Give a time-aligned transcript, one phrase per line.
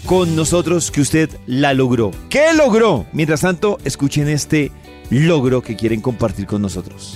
[0.05, 2.11] con nosotros que usted la logró?
[2.29, 3.05] ¿Qué logró?
[3.13, 4.71] Mientras tanto, escuchen este
[5.09, 7.15] logro que quieren compartir con nosotros.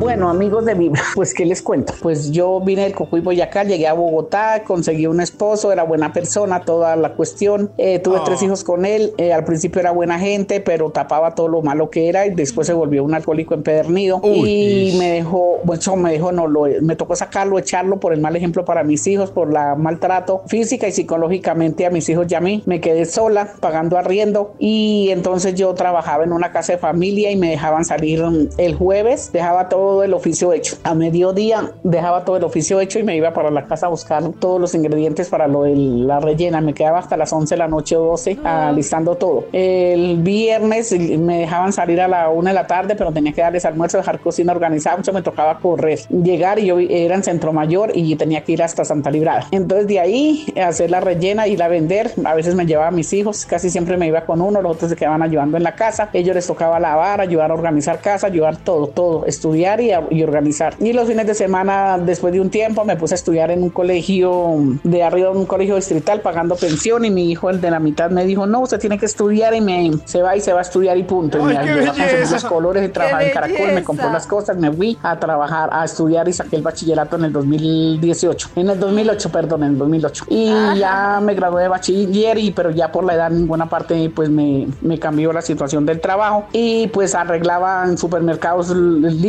[0.00, 1.92] Bueno, amigos de Vibra, pues ¿qué les cuento?
[2.00, 6.62] Pues yo vine del Cocuy Boyacá, llegué a Bogotá, conseguí un esposo, era buena persona,
[6.62, 7.70] toda la cuestión.
[7.76, 11.48] Eh, tuve tres hijos con él, eh, al principio era buena gente, pero tapaba todo
[11.48, 15.96] lo malo que era y después se volvió un alcohólico empedernido y me dejó, bueno,
[15.96, 19.30] me dejó, no, lo, me tocó sacarlo, echarlo por el mal ejemplo para mis hijos,
[19.30, 22.62] por la maltrato física y psicológicamente a mis hijos y a mí.
[22.64, 27.36] Me quedé sola, pagando arriendo y entonces yo trabajaba en una casa de familia y
[27.36, 28.24] me dejaban salir
[28.56, 30.76] el jueves, dejaba todo el oficio hecho.
[30.84, 34.22] A mediodía dejaba todo el oficio hecho y me iba para la casa a buscar
[34.38, 36.60] todos los ingredientes para lo de la rellena.
[36.60, 39.44] Me quedaba hasta las 11 de la noche o 12 alistando todo.
[39.52, 43.64] El viernes me dejaban salir a la 1 de la tarde, pero tenía que darles
[43.64, 44.96] almuerzo, dejar cocina organizada.
[44.96, 48.62] Mucho me tocaba correr, llegar y yo era en Centro Mayor y tenía que ir
[48.62, 49.46] hasta Santa Librada.
[49.50, 52.12] Entonces de ahí hacer la rellena y la vender.
[52.24, 54.90] A veces me llevaba a mis hijos, casi siempre me iba con uno, los otros
[54.90, 56.10] se quedaban ayudando en la casa.
[56.12, 60.74] Ellos les tocaba lavar, ayudar a organizar casa, ayudar todo, todo, estudiar y y, organizar.
[60.80, 63.70] Y los fines de semana, después de un tiempo, me puse a estudiar en un
[63.70, 67.04] colegio de arriba, un colegio distrital, pagando pensión.
[67.04, 69.54] Y mi hijo, el de la mitad, me dijo: No, usted tiene que estudiar.
[69.54, 71.38] Y me se va y se va a estudiar y punto.
[71.38, 73.72] y me ayudó a conseguir los colores y trabajar en Caracol.
[73.72, 77.24] Me compró las cosas, me fui a trabajar, a estudiar y saqué el bachillerato en
[77.24, 78.50] el 2018.
[78.56, 80.24] En el 2008, perdón, en el 2008.
[80.28, 84.10] Y ya me gradué de bachiller, y, pero ya por la edad, en buena parte,
[84.14, 86.44] pues me, me cambió la situación del trabajo.
[86.52, 89.20] Y pues arreglaba en supermercados el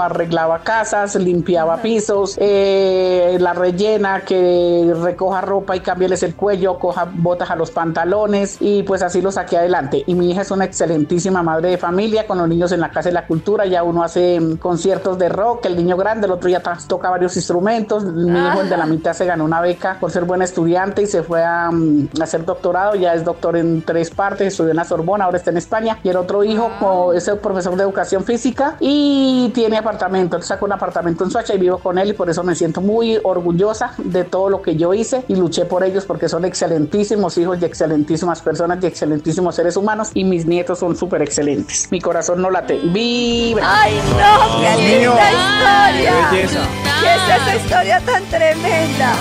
[0.00, 7.08] arreglaba casas, limpiaba pisos, eh, la rellena, que recoja ropa y cambiarles el cuello, coja
[7.12, 10.04] botas a los pantalones y pues así lo saqué adelante.
[10.06, 13.08] Y mi hija es una excelentísima madre de familia con los niños en la Casa
[13.08, 16.48] de la Cultura, ya uno hace mm, conciertos de rock, el niño grande, el otro
[16.48, 20.10] ya toca varios instrumentos, mi hijo el de la mitad se ganó una beca por
[20.10, 24.10] ser buen estudiante y se fue a, mm, hacer doctorado, ya es doctor en tres
[24.10, 27.38] partes, estudió en la Sorbona, ahora está en España y el otro hijo es el
[27.38, 30.36] profesor de educación física y tiene apartamento.
[30.36, 32.80] Él sacó un apartamento en Suacha y vivo con él y por eso me siento
[32.80, 37.36] muy orgullosa de todo lo que yo hice y luché por ellos porque son excelentísimos
[37.38, 41.88] hijos y excelentísimas personas y excelentísimos seres humanos y mis nietos son súper excelentes.
[41.90, 42.78] Mi corazón no late.
[42.84, 43.82] ¡Vibra!
[43.82, 44.60] ¡Ay, no!
[44.60, 46.12] ¡Qué linda historia!
[46.30, 46.60] ¡Qué belleza!
[47.00, 49.14] ¿Qué es esa historia tan tremenda?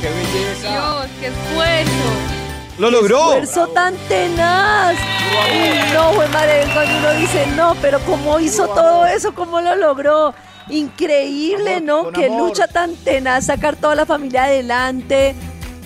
[0.00, 0.68] ¡Qué belleza!
[0.68, 2.37] Dios, qué esfuerzo.
[2.78, 3.32] ¡Lo logró!
[3.32, 4.94] esfuerzo tan tenaz!
[4.94, 9.34] Uy, no, güey, madre, cuando uno dice no, pero ¿cómo hizo todo eso?
[9.34, 10.32] ¿Cómo lo logró?
[10.68, 12.12] Increíble, ¿no?
[12.12, 15.34] Qué lucha tan tenaz, sacar toda la familia adelante,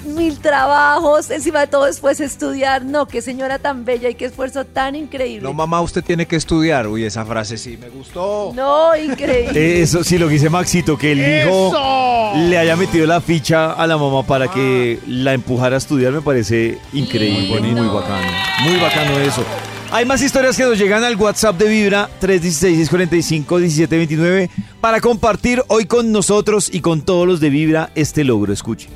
[0.05, 2.85] mil trabajos, encima de todo después estudiar.
[2.85, 5.43] No, qué señora tan bella y qué esfuerzo tan increíble.
[5.43, 6.87] No, mamá, usted tiene que estudiar.
[6.89, 8.53] Uy, esa frase sí me gustó.
[8.55, 9.81] No, increíble.
[9.83, 11.73] Eso sí, lo que dice Maxito, que el hijo
[12.49, 16.23] le haya metido la ficha a la mamá para que la empujara a estudiar, me
[16.23, 17.95] parece increíble, Sí, y muy no.
[17.95, 18.29] bacano.
[18.65, 19.45] Muy bacano eso.
[19.91, 24.49] Hay más historias que nos llegan al WhatsApp de Vibra 316-645-1729
[24.81, 28.53] para compartir hoy con nosotros y con todos los de Vibra este logro.
[28.53, 28.89] Escuche.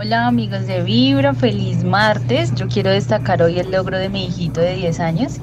[0.00, 2.54] Hola amigos de Vibra, feliz martes.
[2.54, 5.38] Yo quiero destacar hoy el logro de mi hijito de 10 años.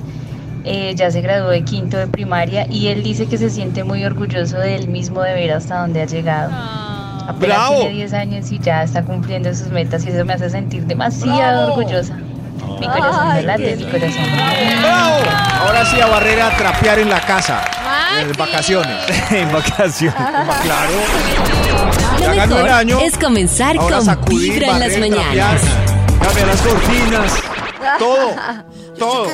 [0.64, 4.06] Eh, ya se graduó de quinto de primaria y él dice que se siente muy
[4.06, 6.54] orgulloso de él mismo de ver hasta dónde ha llegado.
[6.54, 7.76] Apenas ¡Bravo!
[7.80, 11.74] tiene 10 años y ya está cumpliendo sus metas y eso me hace sentir demasiado
[11.74, 12.16] orgullosa.
[12.80, 14.24] Mi corazón Ay, late, mi corazón.
[14.82, 15.18] ¡Bravo!
[15.66, 17.62] Ahora sí a Barrera a trapear en la casa.
[18.22, 18.40] En Maxi.
[18.40, 19.32] vacaciones.
[19.32, 20.16] en vacaciones.
[20.64, 22.05] Claro.
[22.36, 23.00] Mejor año.
[23.00, 25.62] es comenzar con sacudir, Vibra en las mañanas.
[25.62, 26.20] trapear.
[26.22, 27.34] Cambia las cortinas.
[28.00, 28.36] Todo.
[28.98, 29.28] Todo.